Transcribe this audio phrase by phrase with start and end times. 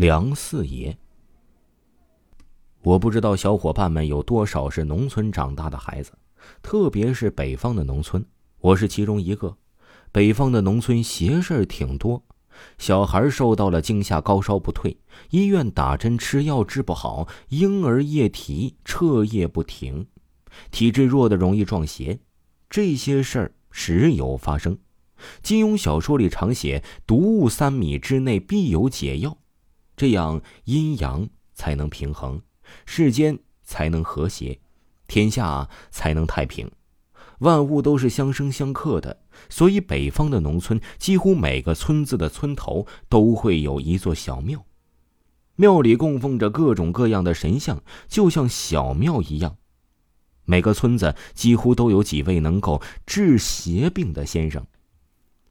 [0.00, 0.96] 梁四爷。
[2.80, 6.12] 我不知道小伙伴们有多少是农村长大的孩子，
[6.62, 8.24] 特别是北方的农村，
[8.60, 9.54] 我是其中一个。
[10.10, 12.24] 北方的农村邪事儿挺多，
[12.78, 14.96] 小孩受到了惊吓，高烧不退，
[15.28, 20.06] 医院打针吃药治不好，婴儿夜啼彻夜不停，
[20.70, 22.18] 体质弱的容易撞邪，
[22.70, 24.78] 这些事儿时有发生。
[25.42, 29.36] 金庸小说里常写“毒物三米之内必有解药”，
[30.00, 32.40] 这样阴阳才能平衡，
[32.86, 34.58] 世间才能和谐，
[35.06, 36.70] 天下才能太平。
[37.40, 44.64] 万物都是相生相克的，所以北方的农村几乎每个村子的村头都会有一座小庙，
[45.56, 49.58] 庙里供奉着各种各样的神像，就像小庙一样。
[50.46, 54.66] 每个村子几乎都有几位能够治邪病的先生。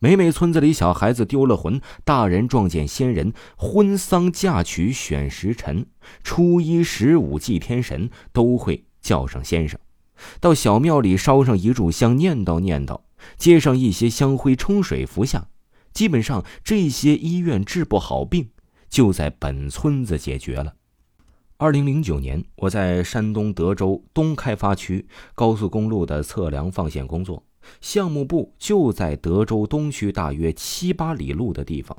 [0.01, 5.87] 每每村子里小孩子丢了魂，大人撞见仙人，婚丧嫁娶选时辰，
[6.23, 9.77] 初一十五祭天神，都会叫上先生，
[10.39, 13.01] 到小庙里烧上一炷香，念叨念叨，
[13.35, 15.49] 接上一些香灰，冲水服下。
[15.91, 18.51] 基本上这些医院治不好病，
[18.89, 20.75] 就在本村子解决了。
[21.57, 27.43] 二零零九年，我在山东德州东开发区高速公路的测量放线工作。
[27.81, 31.97] 项目部就在德州东区大约七八里路的地方，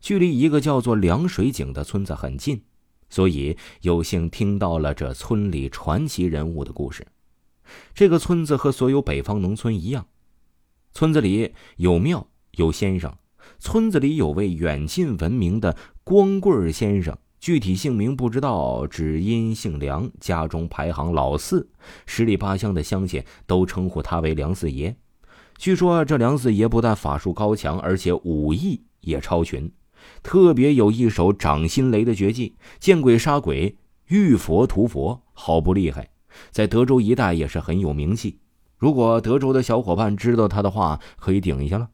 [0.00, 2.62] 距离一个叫做凉水井的村子很近，
[3.08, 7.06] 所以有幸听到了这村里传奇人物的故事。
[7.94, 10.06] 这个村子和所有北方农村一样，
[10.92, 12.26] 村子里有庙
[12.56, 13.16] 有先生，
[13.58, 17.16] 村子里有位远近闻名的光棍先生。
[17.38, 21.70] 具体姓名不知道，只因姓梁，家中排行老四，
[22.04, 24.94] 十里八乡的乡亲都称呼他为梁四爷。
[25.60, 29.70] 据说这梁四爷不但法术高强，而且武艺也超群，
[30.22, 33.76] 特别有一手掌心雷的绝技，见鬼杀鬼，
[34.08, 36.08] 遇佛屠佛，好不厉害，
[36.50, 38.38] 在德州一带也是很有名气。
[38.78, 41.90] 如果德州的小伙伴知道他的话，可以顶一下了。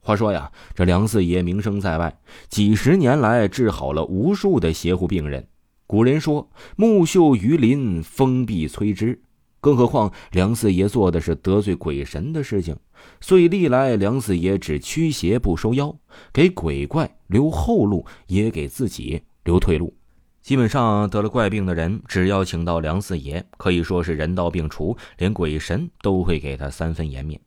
[0.00, 2.14] 话说呀，这梁四爷名声在外，
[2.50, 5.48] 几十年来治好了无数的邪乎病人。
[5.86, 9.22] 古人说“木秀于林，风必摧之”，
[9.64, 12.76] 更何况梁四爷做的是得罪鬼神的事情，
[13.18, 15.96] 所以历来梁四爷只驱邪不收妖，
[16.34, 19.96] 给鬼怪留后路，也给自己留退路。
[20.42, 27.40] 基本上得了怪病的人，只要请到梁四爷，可以说是人到病除，连鬼神都会给他三分颜面。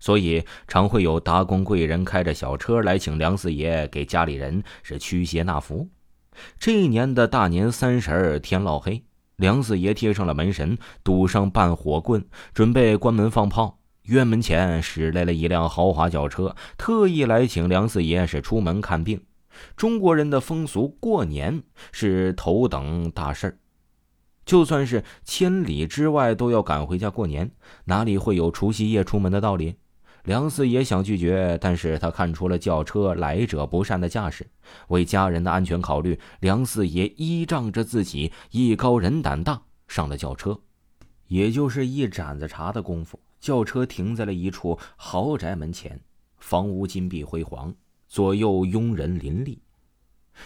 [0.00, 5.86] 所以常会有达官贵人开着小车来请梁四爷给家里人是驱邪纳福。
[6.58, 9.04] 这一年的大年三十天烙黑，
[9.42, 13.80] 梁四爷贴上了门神，堵上半火棍，准备关门放炮。
[14.04, 19.20] 院门前驶来了一辆豪华轿车，特意来请梁四爷是出门看病。
[19.76, 21.60] 中国人的风俗，过年
[21.90, 23.58] 是头等大事儿，
[24.46, 27.50] 就算是千里之外都要赶回家过年，
[27.86, 29.74] 哪里会有除夕夜出门的道理？
[30.24, 34.46] 梁四爷想拒绝，但是他看出了轿车来者不善的架势。
[34.88, 40.60] 为家人的安全考虑，梁四爷依仗着自己艺高人胆大，上了轿车。
[41.26, 46.00] 也就是一盏子茶的功夫，轿车停在了一处豪宅门前。
[46.38, 47.74] 房屋金碧辉煌，
[48.06, 49.60] 左右佣人林立。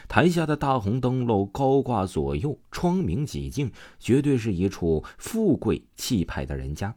[0.08, 6.94] 台下的大红灯笼高挂左右，窗明几净，绝对是一处富贵气派的人家。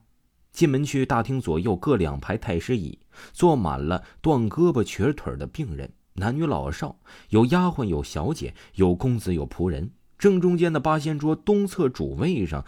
[0.60, 3.00] 进门去，大厅左右各两排太师椅，
[3.32, 7.00] 坐满了断胳膊瘸腿的病人，男女老少，
[7.30, 9.90] 有丫鬟，有小姐，有公子，有仆人。
[10.18, 12.66] 正中间的八仙桌东侧主位上，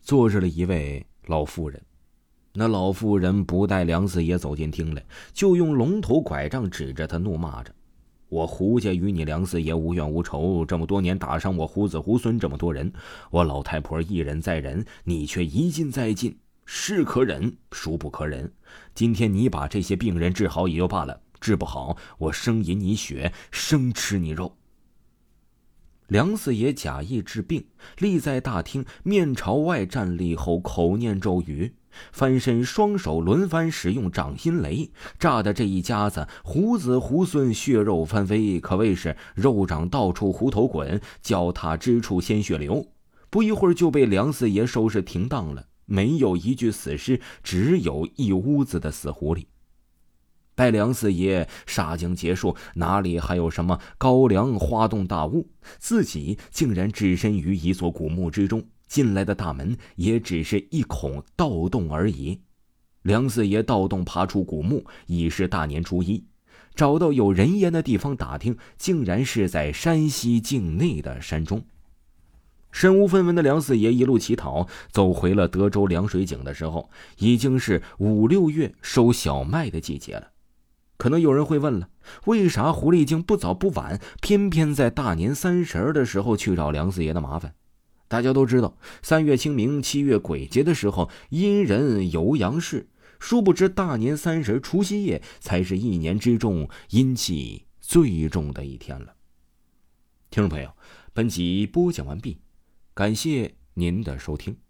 [0.00, 1.82] 坐着了一位老妇人。
[2.52, 7.74] 那老妇人不待梁四爷走进厅来，就用龙头拐杖指着他，怒骂着
[8.30, 12.92] ：“我胡家与你梁四爷无怨无仇，这么多年打伤我胡子胡孙这么多人，
[13.32, 18.52] 我老太婆一忍再忍，你却一进再进。”是可忍，孰不可忍？
[18.94, 24.56] 今天你把这些病人治好也就罢了，治不好，我生饮你血，生吃你肉。
[26.08, 27.66] 梁四爷假意治病，
[27.98, 31.74] 立在大厅，面朝外站立后，口念咒语，
[32.12, 42.86] 翻身，双手轮番使用掌心雷，炸的这一家子胡子胡孙，血肉翻飞，可谓是肉掌到处胡头滚，脚踏之处鲜血流。
[43.30, 45.66] 不一会儿就被梁四爷收拾停当了。
[45.86, 49.46] 没有一具死尸，只有一屋子的死狐狸。
[50.54, 55.48] 待梁四爷杀将结束，哪里还有什么高粱花洞大雾？
[55.78, 62.40] 自己竟然置身于一座古墓之中，进来的大门也只是一孔盗洞而已。
[63.02, 66.24] 梁四爷盗洞爬出古墓，已是大年初一。
[66.76, 71.64] 找到有人烟的地方打听，竟然是在山西境内的山中。
[72.74, 80.32] 身无分文的梁四爷一路乞讨，走回了德州凉水井的时候，已经是五六月收小麦的季节了。
[80.96, 81.88] 可能有人会问了，
[82.26, 87.54] 为啥狐狸精不早不晚，偏偏在大年三十的时候去找梁四爷的麻烦？
[88.08, 92.88] 大家都知道，三月清明，七月鬼节的时候，阴人游阳市。
[93.20, 99.14] 殊不知，大年三十除夕夜才是一年之中阴气最重的一天了。
[100.28, 100.70] 听众朋友，
[101.12, 102.43] 本集播讲完毕。
[102.94, 104.63] 感谢您的收听。